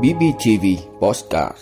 BBTV 0.00 0.66
Postcard 1.00 1.56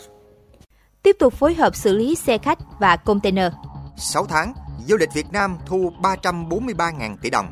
Tiếp 1.02 1.16
tục 1.18 1.34
phối 1.34 1.54
hợp 1.54 1.76
xử 1.76 1.96
lý 1.96 2.14
xe 2.14 2.38
khách 2.38 2.58
và 2.78 2.96
container. 2.96 3.52
6 3.96 4.26
tháng, 4.26 4.52
du 4.86 4.96
lịch 4.96 5.12
Việt 5.14 5.32
Nam 5.32 5.56
thu 5.66 5.92
343.000 6.02 7.16
tỷ 7.22 7.30
đồng. 7.30 7.46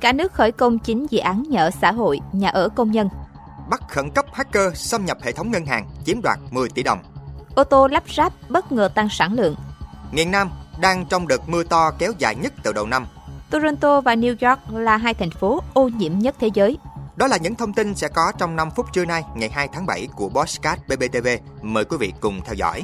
Cả 0.00 0.12
nước 0.12 0.32
khởi 0.32 0.52
công 0.52 0.78
9 0.78 1.06
dự 1.10 1.18
án 1.18 1.42
nhà 1.48 1.60
ở 1.60 1.70
xã 1.70 1.92
hội, 1.92 2.20
nhà 2.32 2.48
ở 2.48 2.68
công 2.68 2.90
nhân. 2.90 3.08
Bắt 3.70 3.80
khẩn 3.88 4.10
cấp 4.10 4.26
hacker 4.32 4.76
xâm 4.76 5.04
nhập 5.04 5.18
hệ 5.22 5.32
thống 5.32 5.50
ngân 5.50 5.66
hàng, 5.66 5.88
chiếm 6.04 6.22
đoạt 6.22 6.38
10 6.50 6.68
tỷ 6.68 6.82
đồng. 6.82 6.98
Ô 7.54 7.64
tô 7.64 7.86
lắp 7.86 8.04
ráp 8.16 8.32
bất 8.48 8.72
ngờ 8.72 8.88
tăng 8.94 9.08
sản 9.10 9.32
lượng. 9.32 9.54
Miền 10.12 10.30
Nam 10.30 10.50
đang 10.80 11.06
trong 11.06 11.28
đợt 11.28 11.48
mưa 11.48 11.62
to 11.62 11.90
kéo 11.98 12.12
dài 12.18 12.34
nhất 12.34 12.52
từ 12.62 12.72
đầu 12.72 12.86
năm. 12.86 13.06
Toronto 13.50 14.00
và 14.00 14.14
New 14.14 14.48
York 14.48 14.60
là 14.72 14.96
hai 14.96 15.14
thành 15.14 15.30
phố 15.30 15.62
ô 15.74 15.88
nhiễm 15.88 16.18
nhất 16.18 16.36
thế 16.40 16.50
giới. 16.54 16.78
Đó 17.16 17.26
là 17.26 17.36
những 17.36 17.54
thông 17.54 17.72
tin 17.72 17.94
sẽ 17.94 18.08
có 18.08 18.32
trong 18.38 18.56
5 18.56 18.70
phút 18.70 18.86
trưa 18.92 19.04
nay, 19.04 19.22
ngày 19.34 19.50
2 19.52 19.68
tháng 19.72 19.86
7 19.86 20.08
của 20.16 20.28
Bosscat 20.28 20.88
BBTV. 20.88 21.28
Mời 21.62 21.84
quý 21.84 21.96
vị 22.00 22.12
cùng 22.20 22.40
theo 22.44 22.54
dõi. 22.54 22.82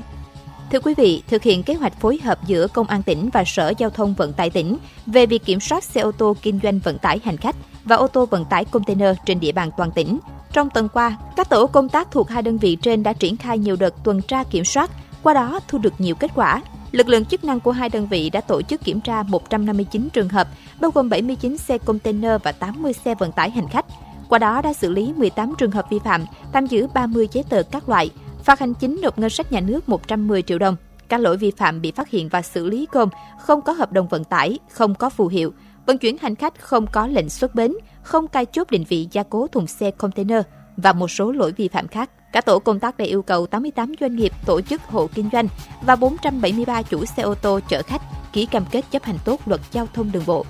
Thưa 0.73 0.81
quý 0.81 0.95
vị, 0.95 1.23
thực 1.29 1.43
hiện 1.43 1.63
kế 1.63 1.75
hoạch 1.75 2.01
phối 2.01 2.19
hợp 2.25 2.39
giữa 2.47 2.67
Công 2.69 2.87
an 2.87 3.03
tỉnh 3.03 3.31
và 3.33 3.45
Sở 3.47 3.73
Giao 3.79 3.91
thông 3.91 4.15
Vận 4.15 4.33
tải 4.33 4.51
tỉnh 4.51 4.77
về 5.07 5.27
việc 5.27 5.45
kiểm 5.45 5.61
soát 5.61 5.85
xe 5.85 6.01
ô 6.01 6.13
tô 6.13 6.37
kinh 6.43 6.61
doanh 6.63 6.79
vận 6.79 6.99
tải 6.99 7.21
hành 7.25 7.37
khách 7.37 7.57
và 7.85 7.97
ô 7.97 8.07
tô 8.07 8.27
vận 8.27 8.45
tải 8.45 8.65
container 8.65 9.17
trên 9.27 9.41
địa 9.41 9.53
bàn 9.53 9.71
toàn 9.77 9.91
tỉnh. 9.91 10.19
Trong 10.53 10.71
tuần 10.71 10.89
qua, 10.89 11.17
các 11.37 11.49
tổ 11.49 11.67
công 11.67 11.89
tác 11.89 12.11
thuộc 12.11 12.29
hai 12.29 12.43
đơn 12.43 12.59
vị 12.59 12.77
trên 12.83 13.03
đã 13.03 13.13
triển 13.13 13.37
khai 13.37 13.59
nhiều 13.59 13.77
đợt 13.77 13.95
tuần 14.05 14.23
tra 14.23 14.45
kiểm 14.45 14.65
soát, 14.65 14.91
qua 15.23 15.35
đó 15.35 15.61
thu 15.69 15.79
được 15.79 15.95
nhiều 15.99 16.15
kết 16.15 16.31
quả. 16.35 16.63
Lực 16.93 17.09
lượng 17.09 17.25
chức 17.25 17.45
năng 17.45 17.61
của 17.61 17.73
hai 17.73 17.89
đơn 17.89 18.09
vị 18.09 18.31
đã 18.31 18.41
tổ 18.41 18.63
chức 18.63 18.85
kiểm 18.85 19.01
tra 19.01 19.23
159 19.23 20.09
trường 20.13 20.29
hợp, 20.29 20.49
bao 20.81 20.91
gồm 20.91 21.09
79 21.09 21.59
xe 21.59 21.79
container 21.79 22.33
và 22.43 22.53
80 22.53 22.93
xe 22.93 23.15
vận 23.15 23.33
tải 23.33 23.51
hành 23.51 23.69
khách. 23.69 23.87
Qua 24.33 24.39
đó 24.39 24.63
đã 24.63 24.73
xử 24.73 24.91
lý 24.91 25.13
18 25.17 25.55
trường 25.59 25.71
hợp 25.71 25.87
vi 25.91 25.99
phạm, 25.99 26.25
tạm 26.53 26.67
giữ 26.67 26.87
30 26.95 27.29
giấy 27.33 27.45
tờ 27.49 27.63
các 27.63 27.89
loại, 27.89 28.11
phạt 28.45 28.59
hành 28.59 28.75
chính 28.75 29.01
nộp 29.03 29.19
ngân 29.19 29.31
sách 29.31 29.53
nhà 29.53 29.61
nước 29.61 29.89
110 29.89 30.43
triệu 30.43 30.59
đồng. 30.59 30.77
Các 31.09 31.21
lỗi 31.21 31.37
vi 31.37 31.51
phạm 31.51 31.81
bị 31.81 31.93
phát 31.93 32.11
hiện 32.11 32.29
và 32.29 32.43
xử 32.43 32.67
lý 32.67 32.87
gồm 32.93 33.09
không 33.41 33.63
có 33.63 33.73
hợp 33.73 33.93
đồng 33.93 34.09
vận 34.09 34.25
tải, 34.25 34.59
không 34.71 34.95
có 34.95 35.11
phù 35.11 35.27
hiệu, 35.27 35.53
vận 35.87 35.99
chuyển 35.99 36.17
hành 36.21 36.35
khách 36.35 36.61
không 36.61 36.87
có 36.93 37.07
lệnh 37.07 37.29
xuất 37.29 37.55
bến, 37.55 37.73
không 38.03 38.29
cai 38.29 38.47
chốt 38.47 38.71
định 38.71 38.85
vị 38.89 39.09
gia 39.13 39.23
cố 39.23 39.47
thùng 39.47 39.67
xe 39.67 39.91
container 39.91 40.43
và 40.77 40.93
một 40.93 41.11
số 41.11 41.33
lỗi 41.33 41.53
vi 41.53 41.69
phạm 41.69 41.89
khác. 41.89 42.11
Cả 42.33 42.41
tổ 42.41 42.59
công 42.59 42.81
tác 42.81 42.99
đã 42.99 43.05
yêu 43.05 43.23
cầu 43.23 43.47
88 43.47 43.93
doanh 44.01 44.17
nghiệp, 44.17 44.33
tổ 44.47 44.61
chức 44.61 44.83
hộ 44.83 45.07
kinh 45.15 45.29
doanh 45.33 45.49
và 45.83 45.97
473 45.97 46.83
chủ 46.83 47.05
xe 47.05 47.23
ô 47.23 47.35
tô 47.35 47.61
chở 47.69 47.83
khách 47.83 48.03
ký 48.33 48.47
cam 48.47 48.65
kết 48.71 48.85
chấp 48.91 49.03
hành 49.03 49.19
tốt 49.25 49.41
luật 49.47 49.61
giao 49.73 49.87
thông 49.95 50.13
đường 50.13 50.25
bộ. 50.27 50.45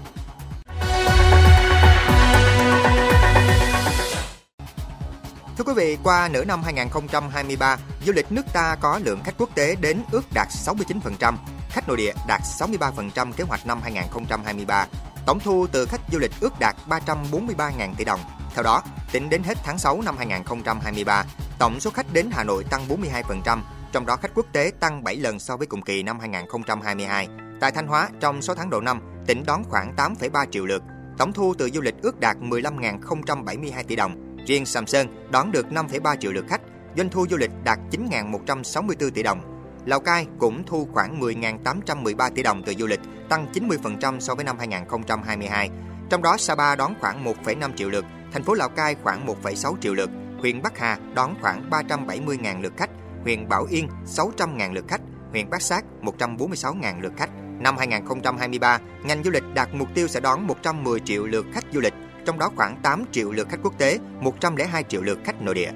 Quý 5.73 5.85
vị, 5.85 5.99
qua 6.03 6.29
nửa 6.29 6.45
năm 6.45 6.63
2023, 6.63 7.77
du 8.07 8.13
lịch 8.13 8.33
nước 8.33 8.43
ta 8.53 8.77
có 8.81 9.01
lượng 9.05 9.21
khách 9.25 9.35
quốc 9.39 9.51
tế 9.55 9.77
đến 9.81 10.03
ước 10.11 10.25
đạt 10.35 10.49
69%, 10.49 11.35
khách 11.69 11.89
nội 11.89 11.97
địa 11.97 12.13
đạt 12.29 12.41
63% 12.59 13.33
kế 13.33 13.45
hoạch 13.45 13.67
năm 13.67 13.81
2023. 13.83 14.87
Tổng 15.27 15.41
thu 15.41 15.67
từ 15.73 15.87
khách 15.87 16.01
du 16.13 16.19
lịch 16.19 16.31
ước 16.41 16.53
đạt 16.61 16.77
343.000 16.89 17.95
tỷ 17.95 18.05
đồng. 18.05 18.21
Theo 18.55 18.63
đó, 18.63 18.83
tính 19.13 19.31
đến 19.31 19.43
hết 19.43 19.59
tháng 19.65 19.79
6 19.79 20.03
năm 20.03 20.17
2023, 20.17 21.25
tổng 21.59 21.81
số 21.81 21.91
khách 21.91 22.13
đến 22.13 22.31
Hà 22.33 22.45
Nội 22.45 22.65
tăng 22.71 22.89
42%, 22.89 23.59
trong 23.93 24.07
đó 24.07 24.17
khách 24.17 24.35
quốc 24.35 24.47
tế 24.53 24.73
tăng 24.81 25.05
7 25.05 25.17
lần 25.17 25.39
so 25.39 25.57
với 25.57 25.67
cùng 25.67 25.83
kỳ 25.83 26.03
năm 26.03 26.21
2022. 26.21 27.29
Tại 27.61 27.71
Thanh 27.71 27.87
Hóa, 27.87 28.09
trong 28.21 28.43
6 28.43 28.57
tháng 28.57 28.71
đầu 28.71 28.81
năm, 28.81 29.01
tỉnh 29.27 29.45
đón 29.47 29.65
khoảng 29.65 29.95
8,3 29.97 30.47
triệu 30.51 30.67
lượt, 30.67 30.83
tổng 31.19 31.33
thu 31.33 31.55
từ 31.59 31.71
du 31.71 31.81
lịch 31.81 31.95
ước 32.03 32.21
đạt 32.21 32.37
15.072 32.37 33.85
tỷ 33.89 33.97
đồng. 33.97 34.32
Riêng 34.47 34.67
Sầm 34.67 34.87
Sơn 34.87 35.29
đón 35.31 35.53
được 35.53 35.67
5,3 35.71 36.17
triệu 36.17 36.33
lượt 36.33 36.45
khách, 36.49 36.61
doanh 36.97 37.09
thu 37.09 37.27
du 37.31 37.37
lịch 37.37 37.51
đạt 37.65 37.79
9.164 37.91 39.11
tỷ 39.11 39.23
đồng. 39.23 39.41
Lào 39.87 40.01
Cai 40.01 40.27
cũng 40.39 40.63
thu 40.67 40.89
khoảng 40.93 41.21
10.813 41.21 42.31
tỷ 42.35 42.43
đồng 42.43 42.63
từ 42.67 42.75
du 42.79 42.87
lịch, 42.87 43.01
tăng 43.29 43.47
90% 43.53 44.21
so 44.21 44.35
với 44.35 44.45
năm 44.45 44.59
2022. 44.59 45.71
Trong 46.11 46.23
đó 46.23 46.37
Sapa 46.37 46.77
đón 46.77 46.95
khoảng 47.01 47.25
1,5 47.25 47.71
triệu 47.77 47.91
lượt, 47.91 48.05
thành 48.33 48.43
phố 48.43 48.55
Lào 48.55 48.69
Cai 48.69 48.95
khoảng 49.03 49.27
1,6 49.27 49.77
triệu 49.81 49.95
lượt, 49.95 50.11
huyện 50.39 50.63
Bắc 50.63 50.79
Hà 50.79 50.99
đón 51.15 51.35
khoảng 51.41 51.71
370.000 51.71 52.63
lượt 52.63 52.73
khách, 52.77 52.91
huyện 53.23 53.49
Bảo 53.49 53.67
Yên 53.71 53.89
600.000 54.07 54.73
lượt 54.73 54.85
khách, 54.89 55.01
huyện 55.31 55.51
Bát 55.51 55.63
Sát 55.63 55.85
146.000 56.03 57.01
lượt 57.01 57.13
khách. 57.17 57.31
Năm 57.61 57.77
2023, 57.79 58.79
ngành 59.05 59.25
du 59.25 59.31
lịch 59.31 59.45
đạt 59.55 59.69
mục 59.75 59.89
tiêu 59.95 60.09
sẽ 60.09 60.21
đón 60.21 60.47
110 60.47 61.01
triệu 61.01 61.27
lượt 61.27 61.47
khách 61.53 61.65
du 61.73 61.81
lịch, 61.81 61.95
trong 62.25 62.39
đó 62.39 62.51
khoảng 62.57 62.77
8 62.83 63.05
triệu 63.13 63.31
lượt 63.33 63.49
khách 63.49 63.61
quốc 63.63 63.79
tế, 63.79 63.99
102 64.21 64.85
triệu 64.89 65.03
lượt 65.03 65.19
khách 65.25 65.43
nội 65.43 65.55
địa. 65.55 65.71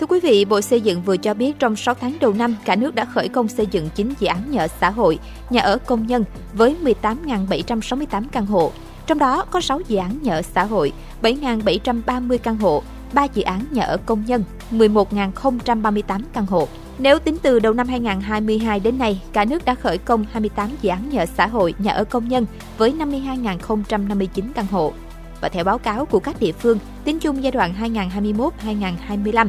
Thưa 0.00 0.06
quý 0.06 0.20
vị, 0.20 0.44
Bộ 0.44 0.60
Xây 0.60 0.80
dựng 0.80 1.02
vừa 1.02 1.16
cho 1.16 1.34
biết 1.34 1.58
trong 1.58 1.76
6 1.76 1.94
tháng 1.94 2.16
đầu 2.20 2.32
năm, 2.32 2.56
cả 2.64 2.76
nước 2.76 2.94
đã 2.94 3.04
khởi 3.04 3.28
công 3.28 3.48
xây 3.48 3.66
dựng 3.66 3.88
9 3.94 4.14
dự 4.18 4.26
án 4.26 4.50
nhà 4.50 4.60
ở 4.60 4.68
xã 4.80 4.90
hội, 4.90 5.18
nhà 5.50 5.60
ở 5.62 5.78
công 5.86 6.06
nhân 6.06 6.24
với 6.52 6.76
18.768 6.82 8.24
căn 8.32 8.46
hộ. 8.46 8.72
Trong 9.06 9.18
đó 9.18 9.44
có 9.50 9.60
6 9.60 9.80
dự 9.88 9.96
án 9.96 10.18
nhà 10.22 10.34
ở 10.34 10.42
xã 10.42 10.64
hội, 10.64 10.92
7.730 11.22 12.38
căn 12.38 12.56
hộ, 12.56 12.82
3 13.12 13.24
dự 13.24 13.42
án 13.42 13.64
nhà 13.70 13.82
ở 13.82 13.96
công 14.06 14.24
nhân, 14.26 14.44
11.038 14.70 16.20
căn 16.32 16.46
hộ. 16.46 16.68
Nếu 16.98 17.18
tính 17.18 17.36
từ 17.42 17.58
đầu 17.58 17.72
năm 17.72 17.88
2022 17.88 18.80
đến 18.80 18.98
nay, 18.98 19.20
cả 19.32 19.44
nước 19.44 19.64
đã 19.64 19.74
khởi 19.74 19.98
công 19.98 20.24
28 20.32 20.70
dự 20.82 20.90
án 20.90 21.10
nhà 21.10 21.22
ở 21.22 21.26
xã 21.26 21.46
hội, 21.46 21.74
nhà 21.78 21.92
ở 21.92 22.04
công 22.04 22.28
nhân 22.28 22.46
với 22.78 22.92
52.059 22.92 24.26
căn 24.54 24.66
hộ. 24.70 24.92
Và 25.40 25.48
theo 25.48 25.64
báo 25.64 25.78
cáo 25.78 26.04
của 26.04 26.18
các 26.18 26.40
địa 26.40 26.52
phương, 26.52 26.78
tính 27.04 27.18
chung 27.18 27.42
giai 27.42 27.52
đoạn 27.52 27.74
2021-2025, 27.80 29.48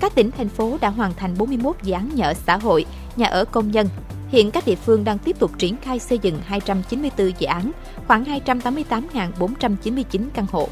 các 0.00 0.14
tỉnh, 0.14 0.30
thành 0.30 0.48
phố 0.48 0.78
đã 0.80 0.88
hoàn 0.88 1.14
thành 1.14 1.34
41 1.38 1.76
dự 1.82 1.92
án 1.92 2.10
nhà 2.14 2.24
ở 2.24 2.34
xã 2.34 2.56
hội, 2.56 2.86
nhà 3.16 3.26
ở 3.26 3.44
công 3.44 3.70
nhân. 3.70 3.88
Hiện 4.28 4.50
các 4.50 4.66
địa 4.66 4.74
phương 4.74 5.04
đang 5.04 5.18
tiếp 5.18 5.38
tục 5.38 5.50
triển 5.58 5.76
khai 5.76 5.98
xây 5.98 6.18
dựng 6.18 6.38
294 6.44 7.32
dự 7.38 7.46
án, 7.46 7.70
khoảng 8.06 8.24
288.499 8.24 10.28
căn 10.34 10.46
hộ. 10.52 10.68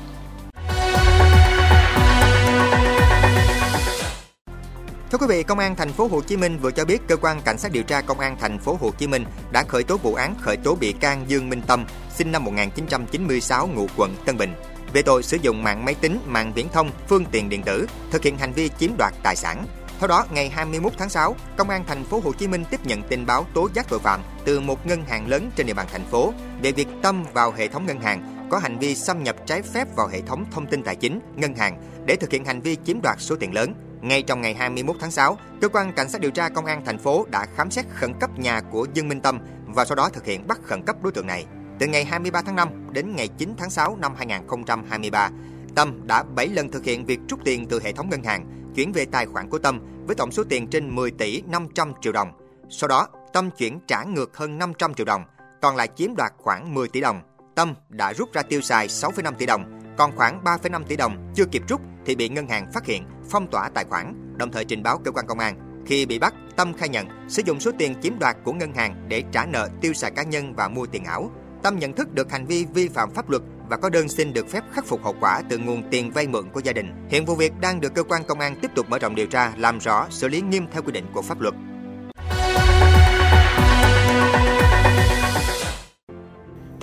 Thưa 5.12 5.18
quý 5.18 5.26
vị, 5.28 5.42
Công 5.42 5.58
an 5.58 5.76
thành 5.76 5.92
phố 5.92 6.06
Hồ 6.06 6.20
Chí 6.20 6.36
Minh 6.36 6.58
vừa 6.58 6.70
cho 6.70 6.84
biết 6.84 7.02
cơ 7.08 7.16
quan 7.16 7.40
cảnh 7.44 7.58
sát 7.58 7.72
điều 7.72 7.82
tra 7.82 8.00
Công 8.00 8.20
an 8.20 8.36
thành 8.40 8.58
phố 8.58 8.78
Hồ 8.80 8.90
Chí 8.98 9.06
Minh 9.06 9.24
đã 9.52 9.62
khởi 9.62 9.84
tố 9.84 9.96
vụ 9.96 10.14
án 10.14 10.34
khởi 10.40 10.56
tố 10.56 10.74
bị 10.74 10.92
can 10.92 11.24
Dương 11.28 11.48
Minh 11.48 11.62
Tâm, 11.66 11.84
sinh 12.14 12.32
năm 12.32 12.44
1996, 12.44 13.66
ngụ 13.66 13.86
quận 13.96 14.16
Tân 14.24 14.36
Bình, 14.36 14.54
về 14.92 15.02
tội 15.02 15.22
sử 15.22 15.36
dụng 15.42 15.62
mạng 15.62 15.84
máy 15.84 15.94
tính, 15.94 16.18
mạng 16.26 16.52
viễn 16.54 16.68
thông, 16.68 16.90
phương 17.08 17.24
tiện 17.24 17.48
điện 17.48 17.62
tử 17.62 17.86
thực 18.10 18.22
hiện 18.22 18.38
hành 18.38 18.52
vi 18.52 18.70
chiếm 18.78 18.90
đoạt 18.98 19.14
tài 19.22 19.36
sản. 19.36 19.66
Theo 19.98 20.08
đó, 20.08 20.26
ngày 20.32 20.48
21 20.48 20.92
tháng 20.98 21.08
6, 21.08 21.36
Công 21.56 21.70
an 21.70 21.84
thành 21.86 22.04
phố 22.04 22.20
Hồ 22.24 22.32
Chí 22.32 22.48
Minh 22.48 22.64
tiếp 22.70 22.86
nhận 22.86 23.02
tin 23.02 23.26
báo 23.26 23.46
tố 23.54 23.68
giác 23.74 23.88
tội 23.88 23.98
phạm 23.98 24.20
từ 24.44 24.60
một 24.60 24.86
ngân 24.86 25.04
hàng 25.04 25.28
lớn 25.28 25.50
trên 25.56 25.66
địa 25.66 25.74
bàn 25.74 25.86
thành 25.92 26.04
phố 26.04 26.32
về 26.62 26.72
việc 26.72 26.88
Tâm 27.02 27.24
vào 27.32 27.52
hệ 27.52 27.68
thống 27.68 27.86
ngân 27.86 28.00
hàng 28.00 28.48
có 28.50 28.58
hành 28.58 28.78
vi 28.78 28.94
xâm 28.94 29.22
nhập 29.22 29.36
trái 29.46 29.62
phép 29.62 29.88
vào 29.96 30.08
hệ 30.08 30.20
thống 30.20 30.44
thông 30.50 30.66
tin 30.66 30.82
tài 30.82 30.96
chính, 30.96 31.20
ngân 31.36 31.54
hàng 31.54 31.82
để 32.06 32.16
thực 32.16 32.30
hiện 32.30 32.44
hành 32.44 32.60
vi 32.60 32.76
chiếm 32.84 33.02
đoạt 33.02 33.16
số 33.20 33.36
tiền 33.36 33.54
lớn. 33.54 33.74
Ngay 34.02 34.22
trong 34.22 34.40
ngày 34.40 34.54
21 34.54 34.96
tháng 35.00 35.10
6, 35.10 35.38
cơ 35.60 35.68
quan 35.68 35.92
cảnh 35.92 36.08
sát 36.08 36.20
điều 36.20 36.30
tra 36.30 36.48
công 36.48 36.66
an 36.66 36.84
thành 36.84 36.98
phố 36.98 37.26
đã 37.30 37.46
khám 37.54 37.70
xét 37.70 37.84
khẩn 37.94 38.12
cấp 38.20 38.38
nhà 38.38 38.60
của 38.60 38.86
Dương 38.94 39.08
Minh 39.08 39.20
Tâm 39.20 39.38
và 39.66 39.84
sau 39.84 39.96
đó 39.96 40.08
thực 40.08 40.24
hiện 40.24 40.46
bắt 40.46 40.60
khẩn 40.64 40.82
cấp 40.82 40.96
đối 41.02 41.12
tượng 41.12 41.26
này. 41.26 41.46
Từ 41.78 41.86
ngày 41.86 42.04
23 42.04 42.42
tháng 42.42 42.56
5 42.56 42.68
đến 42.92 43.16
ngày 43.16 43.28
9 43.28 43.54
tháng 43.58 43.70
6 43.70 43.96
năm 43.96 44.14
2023, 44.16 45.30
Tâm 45.74 46.06
đã 46.06 46.22
7 46.22 46.48
lần 46.48 46.70
thực 46.70 46.84
hiện 46.84 47.04
việc 47.04 47.20
rút 47.28 47.40
tiền 47.44 47.66
từ 47.66 47.80
hệ 47.82 47.92
thống 47.92 48.10
ngân 48.10 48.22
hàng 48.22 48.72
chuyển 48.74 48.92
về 48.92 49.04
tài 49.04 49.26
khoản 49.26 49.50
của 49.50 49.58
Tâm 49.58 49.80
với 50.06 50.16
tổng 50.16 50.32
số 50.32 50.44
tiền 50.48 50.66
trên 50.66 50.94
10 50.94 51.10
tỷ 51.10 51.42
500 51.42 51.92
triệu 52.00 52.12
đồng. 52.12 52.32
Sau 52.70 52.88
đó, 52.88 53.08
Tâm 53.32 53.50
chuyển 53.50 53.80
trả 53.86 54.04
ngược 54.04 54.36
hơn 54.36 54.58
500 54.58 54.94
triệu 54.94 55.06
đồng, 55.06 55.24
còn 55.62 55.76
lại 55.76 55.88
chiếm 55.96 56.16
đoạt 56.16 56.32
khoảng 56.38 56.74
10 56.74 56.88
tỷ 56.88 57.00
đồng. 57.00 57.20
Tâm 57.54 57.74
đã 57.88 58.12
rút 58.12 58.32
ra 58.32 58.42
tiêu 58.42 58.60
xài 58.60 58.88
6,5 58.88 59.34
tỷ 59.34 59.46
đồng, 59.46 59.81
còn 59.96 60.16
khoảng 60.16 60.44
3,5 60.44 60.84
tỷ 60.84 60.96
đồng 60.96 61.32
chưa 61.34 61.44
kịp 61.44 61.62
rút 61.68 61.80
thì 62.06 62.16
bị 62.16 62.28
ngân 62.28 62.48
hàng 62.48 62.72
phát 62.72 62.86
hiện, 62.86 63.02
phong 63.30 63.46
tỏa 63.46 63.68
tài 63.68 63.84
khoản, 63.84 64.34
đồng 64.36 64.50
thời 64.50 64.64
trình 64.64 64.82
báo 64.82 64.98
cơ 65.04 65.10
quan 65.10 65.26
công 65.26 65.38
an. 65.38 65.84
Khi 65.86 66.06
bị 66.06 66.18
bắt, 66.18 66.34
Tâm 66.56 66.74
khai 66.74 66.88
nhận 66.88 67.06
sử 67.28 67.42
dụng 67.46 67.60
số 67.60 67.70
tiền 67.78 67.94
chiếm 68.02 68.18
đoạt 68.18 68.36
của 68.44 68.52
ngân 68.52 68.72
hàng 68.72 69.04
để 69.08 69.22
trả 69.32 69.46
nợ 69.46 69.68
tiêu 69.80 69.92
xài 69.92 70.10
cá 70.10 70.22
nhân 70.22 70.54
và 70.54 70.68
mua 70.68 70.86
tiền 70.86 71.04
ảo. 71.04 71.30
Tâm 71.62 71.78
nhận 71.78 71.92
thức 71.92 72.14
được 72.14 72.32
hành 72.32 72.46
vi 72.46 72.66
vi 72.74 72.88
phạm 72.88 73.10
pháp 73.10 73.30
luật 73.30 73.42
và 73.68 73.76
có 73.76 73.90
đơn 73.90 74.08
xin 74.08 74.32
được 74.32 74.48
phép 74.48 74.64
khắc 74.72 74.86
phục 74.86 75.04
hậu 75.04 75.14
quả 75.20 75.42
từ 75.48 75.58
nguồn 75.58 75.82
tiền 75.90 76.10
vay 76.10 76.26
mượn 76.26 76.48
của 76.52 76.60
gia 76.60 76.72
đình. 76.72 77.06
Hiện 77.08 77.24
vụ 77.24 77.34
việc 77.34 77.52
đang 77.60 77.80
được 77.80 77.94
cơ 77.94 78.02
quan 78.02 78.24
công 78.24 78.40
an 78.40 78.56
tiếp 78.62 78.70
tục 78.74 78.86
mở 78.88 78.98
rộng 78.98 79.14
điều 79.14 79.26
tra, 79.26 79.52
làm 79.56 79.78
rõ, 79.78 80.06
xử 80.10 80.28
lý 80.28 80.40
nghiêm 80.40 80.66
theo 80.72 80.82
quy 80.82 80.92
định 80.92 81.06
của 81.14 81.22
pháp 81.22 81.40
luật. 81.40 81.54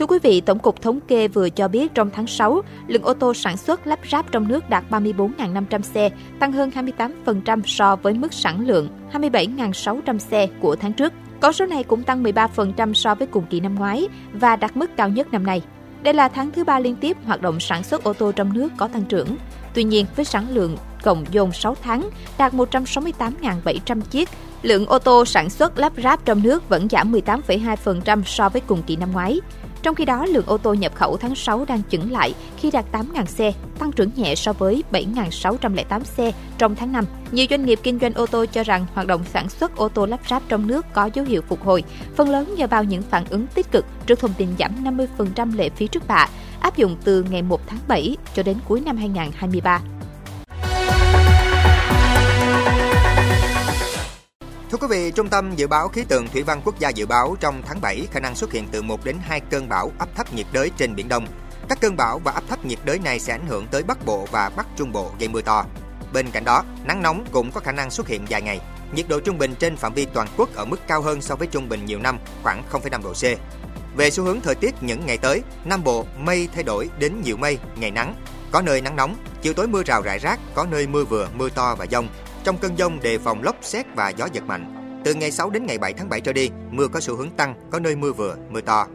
Quý 0.10 0.20
vị, 0.20 0.42
Tổng 0.42 0.60
cục 0.60 0.82
Thống 0.82 1.00
kê 1.08 1.28
vừa 1.28 1.50
cho 1.50 1.68
biết 1.68 1.94
trong 1.94 2.10
tháng 2.10 2.28
6, 2.28 2.62
lượng 2.88 3.04
ô 3.04 3.14
tô 3.14 3.34
sản 3.34 3.58
xuất 3.58 3.88
lắp 3.88 4.00
ráp 4.12 4.32
trong 4.32 4.48
nước 4.48 4.70
đạt 4.70 4.84
34.500 4.90 5.82
xe, 5.82 6.10
tăng 6.40 6.52
hơn 6.52 6.72
28% 7.26 7.62
so 7.66 7.96
với 7.96 8.14
mức 8.14 8.34
sản 8.34 8.68
lượng 8.68 8.90
27.600 9.14 10.18
xe 10.18 10.48
của 10.62 10.76
tháng 10.76 10.94
trước. 10.94 11.14
Con 11.40 11.54
số 11.54 11.66
này 11.66 11.84
cũng 11.84 12.04
tăng 12.04 12.24
13% 12.24 12.94
so 12.94 13.16
với 13.16 13.28
cùng 13.28 13.46
kỳ 13.50 13.60
năm 13.60 13.76
ngoái 13.76 14.08
và 14.34 14.56
đạt 14.56 14.78
mức 14.78 14.98
cao 14.98 15.10
nhất 15.10 15.34
năm 15.34 15.46
nay. 15.46 15.62
Đây 16.04 16.14
là 16.14 16.28
tháng 16.28 16.52
thứ 16.52 16.64
ba 16.64 16.80
liên 16.80 16.96
tiếp 16.96 17.18
hoạt 17.26 17.42
động 17.42 17.60
sản 17.60 17.84
xuất 17.84 18.04
ô 18.04 18.14
tô 18.14 18.32
trong 18.32 18.54
nước 18.54 18.70
có 18.78 18.88
tăng 18.88 19.04
trưởng. 19.04 19.38
Tuy 19.74 19.84
nhiên, 19.84 20.06
với 20.16 20.26
sản 20.26 20.46
lượng 20.50 20.78
cộng 21.04 21.26
dồn 21.32 21.52
6 21.52 21.76
tháng 21.84 22.10
đạt 22.38 22.54
168.700 22.54 24.02
chiếc, 24.02 24.30
lượng 24.62 24.86
ô 24.86 25.00
tô 25.00 25.26
sản 25.26 25.50
xuất 25.50 25.80
lắp 25.80 25.94
ráp 26.04 26.26
trong 26.26 26.44
nước 26.44 26.70
vẫn 26.70 26.88
giảm 26.90 27.12
18,2% 27.12 28.24
so 28.24 28.50
với 28.50 28.62
cùng 28.68 28.84
kỳ 28.84 28.96
năm 28.96 29.12
ngoái. 29.12 29.40
Trong 29.84 29.96
khi 29.96 30.06
đó, 30.06 30.26
lượng 30.26 30.46
ô 30.46 30.58
tô 30.58 30.74
nhập 30.74 30.96
khẩu 30.96 31.18
tháng 31.18 31.36
6 31.36 31.66
đang 31.66 31.82
chững 31.90 32.12
lại 32.12 32.34
khi 32.58 32.72
đạt 32.72 32.86
8.000 32.92 33.26
xe, 33.26 33.54
tăng 33.80 33.92
trưởng 33.92 34.12
nhẹ 34.16 34.36
so 34.36 34.54
với 34.54 34.84
7.608 34.92 36.04
xe 36.04 36.32
trong 36.58 36.76
tháng 36.76 36.92
5. 36.92 37.06
Nhiều 37.32 37.46
doanh 37.50 37.66
nghiệp 37.66 37.80
kinh 37.84 38.00
doanh 38.00 38.14
ô 38.14 38.26
tô 38.26 38.46
cho 38.52 38.64
rằng 38.64 38.86
hoạt 38.94 39.08
động 39.08 39.24
sản 39.34 39.50
xuất 39.50 39.76
ô 39.76 39.90
tô 39.90 40.06
lắp 40.06 40.20
ráp 40.30 40.44
trong 40.50 40.68
nước 40.68 40.86
có 40.94 41.10
dấu 41.14 41.26
hiệu 41.26 41.42
phục 41.42 41.64
hồi, 41.64 41.84
phần 42.16 42.30
lớn 42.30 42.54
nhờ 42.58 42.68
vào 42.68 42.84
những 42.84 43.02
phản 43.02 43.26
ứng 43.30 43.48
tích 43.48 43.72
cực 43.72 43.86
trước 44.06 44.20
thông 44.20 44.34
tin 44.34 44.50
giảm 44.60 44.72
50% 45.28 45.56
lệ 45.56 45.70
phí 45.70 45.88
trước 45.88 46.08
bạ 46.08 46.28
áp 46.60 46.78
dụng 46.78 46.96
từ 47.04 47.24
ngày 47.24 47.42
1 47.42 47.62
tháng 47.68 47.80
7 47.88 48.18
cho 48.36 48.44
đến 48.44 48.58
cuối 48.68 48.82
năm 48.82 48.98
2023. 48.98 49.82
Vị, 54.90 55.12
Trung 55.12 55.30
tâm 55.30 55.56
Dự 55.56 55.68
báo 55.68 55.88
Khí 55.88 56.04
tượng 56.04 56.28
Thủy 56.28 56.44
văn 56.44 56.62
Quốc 56.66 56.80
gia 56.80 56.90
dự 56.90 57.06
báo 57.06 57.36
trong 57.40 57.62
tháng 57.66 57.82
7 57.82 58.08
khả 58.12 58.20
năng 58.20 58.36
xuất 58.36 58.52
hiện 58.52 58.68
từ 58.72 58.82
1 58.82 59.06
đến 59.06 59.18
2 59.22 59.40
cơn 59.40 59.70
bão 59.70 59.92
áp 60.00 60.10
thấp 60.16 60.34
nhiệt 60.34 60.46
đới 60.52 60.72
trên 60.78 60.96
Biển 60.96 61.10
Đông. 61.10 61.28
Các 61.70 61.82
cơn 61.82 61.98
bão 61.98 62.20
và 62.20 62.32
áp 62.32 62.44
thấp 62.50 62.66
nhiệt 62.66 62.80
đới 62.86 63.00
này 63.00 63.20
sẽ 63.20 63.34
ảnh 63.34 63.48
hưởng 63.48 63.68
tới 63.68 63.84
Bắc 63.84 64.06
Bộ 64.06 64.28
và 64.32 64.52
Bắc 64.56 64.68
Trung 64.78 64.92
Bộ 64.92 65.12
gây 65.20 65.28
mưa 65.28 65.42
to. 65.42 65.66
Bên 66.14 66.32
cạnh 66.32 66.44
đó, 66.46 66.64
nắng 66.84 67.02
nóng 67.02 67.26
cũng 67.32 67.52
có 67.52 67.60
khả 67.60 67.72
năng 67.72 67.92
xuất 67.92 68.08
hiện 68.08 68.26
dài 68.28 68.42
ngày. 68.42 68.62
Nhiệt 68.94 69.08
độ 69.10 69.20
trung 69.20 69.38
bình 69.38 69.56
trên 69.60 69.76
phạm 69.76 69.94
vi 69.94 70.06
toàn 70.06 70.28
quốc 70.38 70.56
ở 70.56 70.66
mức 70.66 70.80
cao 70.88 71.02
hơn 71.02 71.22
so 71.22 71.36
với 71.36 71.48
trung 71.48 71.70
bình 71.70 71.86
nhiều 71.86 72.00
năm, 72.00 72.20
khoảng 72.44 72.64
0,5 72.72 73.04
độ 73.04 73.14
C. 73.14 73.40
Về 73.98 74.12
xu 74.12 74.24
hướng 74.24 74.42
thời 74.42 74.56
tiết 74.56 74.76
những 74.82 75.06
ngày 75.06 75.18
tới, 75.18 75.42
Nam 75.66 75.84
Bộ 75.84 76.06
mây 76.18 76.50
thay 76.54 76.64
đổi 76.64 76.90
đến 77.00 77.22
nhiều 77.22 77.38
mây, 77.38 77.58
ngày 77.76 77.92
nắng, 77.92 78.16
có 78.52 78.62
nơi 78.62 78.82
nắng 78.82 78.96
nóng, 78.96 79.16
chiều 79.42 79.54
tối 79.54 79.68
mưa 79.68 79.84
rào 79.84 80.02
rải 80.02 80.20
rác, 80.20 80.40
có 80.56 80.66
nơi 80.72 80.88
mưa 80.88 81.04
vừa, 81.04 81.30
mưa 81.34 81.50
to 81.50 81.76
và 81.76 81.86
dông. 81.92 82.08
Trong 82.44 82.58
cơn 82.58 82.78
dông 82.78 83.00
đề 83.00 83.18
phòng 83.18 83.44
lốc 83.44 83.56
xét 83.62 83.86
và 83.96 84.10
gió 84.10 84.28
giật 84.34 84.44
mạnh. 84.44 84.79
Từ 85.04 85.14
ngày 85.14 85.32
6 85.32 85.50
đến 85.50 85.66
ngày 85.66 85.78
7 85.78 85.94
tháng 85.94 86.10
7 86.10 86.22
trở 86.22 86.34
đi, 86.34 86.50
mưa 86.72 86.88
có 86.88 87.00
xu 87.00 87.16
hướng 87.16 87.30
tăng, 87.30 87.56
có 87.70 87.80
nơi 87.80 87.96
mưa 87.96 88.12
vừa, 88.14 88.36
mưa 88.50 88.62
to. 88.62 88.88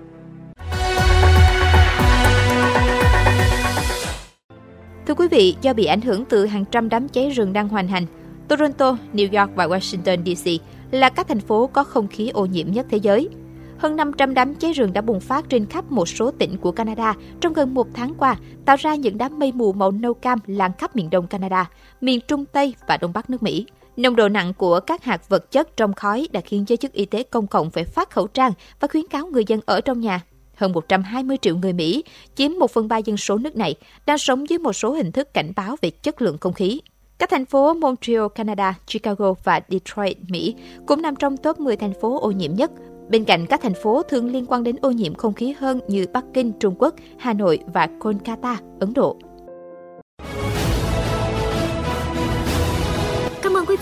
Thưa 5.06 5.14
quý 5.14 5.28
vị, 5.28 5.56
do 5.60 5.72
bị 5.72 5.84
ảnh 5.84 6.00
hưởng 6.00 6.24
từ 6.24 6.46
hàng 6.46 6.64
trăm 6.70 6.88
đám 6.88 7.08
cháy 7.08 7.30
rừng 7.30 7.52
đang 7.52 7.68
hoành 7.68 7.88
hành, 7.88 8.06
Toronto, 8.48 8.96
New 9.14 9.40
York 9.40 9.56
và 9.56 9.66
Washington 9.66 10.34
DC 10.34 10.62
là 10.90 11.10
các 11.10 11.28
thành 11.28 11.40
phố 11.40 11.66
có 11.66 11.84
không 11.84 12.08
khí 12.08 12.28
ô 12.28 12.46
nhiễm 12.46 12.72
nhất 12.72 12.86
thế 12.90 12.96
giới. 12.96 13.28
Hơn 13.78 13.96
500 13.96 14.34
đám 14.34 14.54
cháy 14.54 14.72
rừng 14.72 14.92
đã 14.92 15.00
bùng 15.00 15.20
phát 15.20 15.48
trên 15.48 15.66
khắp 15.66 15.92
một 15.92 16.08
số 16.08 16.30
tỉnh 16.30 16.56
của 16.56 16.72
Canada 16.72 17.14
trong 17.40 17.52
gần 17.52 17.74
một 17.74 17.86
tháng 17.94 18.14
qua, 18.14 18.36
tạo 18.64 18.76
ra 18.76 18.94
những 18.94 19.18
đám 19.18 19.38
mây 19.38 19.52
mù 19.52 19.72
màu 19.72 19.90
nâu 19.90 20.14
cam 20.14 20.38
lan 20.46 20.70
khắp 20.78 20.96
miền 20.96 21.10
đông 21.10 21.26
Canada, 21.26 21.70
miền 22.00 22.20
Trung 22.28 22.44
Tây 22.52 22.74
và 22.88 22.96
Đông 22.96 23.12
Bắc 23.12 23.30
nước 23.30 23.42
Mỹ. 23.42 23.66
Nồng 23.96 24.16
độ 24.16 24.28
nặng 24.28 24.52
của 24.54 24.80
các 24.80 25.04
hạt 25.04 25.28
vật 25.28 25.50
chất 25.50 25.76
trong 25.76 25.92
khói 25.92 26.28
đã 26.32 26.40
khiến 26.40 26.64
giới 26.68 26.76
chức 26.76 26.92
y 26.92 27.04
tế 27.04 27.22
công 27.22 27.46
cộng 27.46 27.70
phải 27.70 27.84
phát 27.84 28.10
khẩu 28.10 28.26
trang 28.26 28.52
và 28.80 28.88
khuyến 28.88 29.06
cáo 29.06 29.26
người 29.26 29.44
dân 29.46 29.60
ở 29.66 29.80
trong 29.80 30.00
nhà. 30.00 30.20
Hơn 30.54 30.72
120 30.72 31.36
triệu 31.42 31.56
người 31.56 31.72
Mỹ, 31.72 32.04
chiếm 32.34 32.52
1 32.52 32.70
phần 32.70 32.88
3 32.88 32.98
dân 32.98 33.16
số 33.16 33.38
nước 33.38 33.56
này, 33.56 33.74
đang 34.06 34.18
sống 34.18 34.50
dưới 34.50 34.58
một 34.58 34.72
số 34.72 34.92
hình 34.92 35.12
thức 35.12 35.34
cảnh 35.34 35.52
báo 35.56 35.76
về 35.80 35.90
chất 35.90 36.22
lượng 36.22 36.38
không 36.38 36.52
khí. 36.52 36.80
Các 37.18 37.30
thành 37.30 37.46
phố 37.46 37.74
Montreal, 37.74 38.26
Canada, 38.34 38.74
Chicago 38.86 39.34
và 39.44 39.60
Detroit, 39.68 40.16
Mỹ 40.28 40.54
cũng 40.86 41.02
nằm 41.02 41.16
trong 41.16 41.36
top 41.36 41.60
10 41.60 41.76
thành 41.76 41.92
phố 42.00 42.20
ô 42.20 42.30
nhiễm 42.30 42.54
nhất. 42.54 42.70
Bên 43.08 43.24
cạnh 43.24 43.46
các 43.46 43.60
thành 43.62 43.74
phố 43.74 44.02
thường 44.02 44.32
liên 44.32 44.46
quan 44.46 44.64
đến 44.64 44.76
ô 44.82 44.90
nhiễm 44.90 45.14
không 45.14 45.34
khí 45.34 45.54
hơn 45.58 45.80
như 45.88 46.06
Bắc 46.12 46.24
Kinh, 46.34 46.52
Trung 46.60 46.74
Quốc, 46.78 46.94
Hà 47.18 47.32
Nội 47.32 47.58
và 47.66 47.88
Kolkata, 48.00 48.58
Ấn 48.80 48.94
Độ. 48.94 49.18